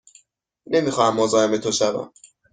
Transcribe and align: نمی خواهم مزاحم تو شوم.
نمی 0.73 0.91
خواهم 0.95 1.15
مزاحم 1.19 1.57
تو 1.57 1.71
شوم. 1.71 2.11